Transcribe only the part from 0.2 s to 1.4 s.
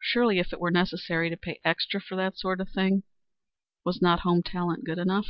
if it were necessary to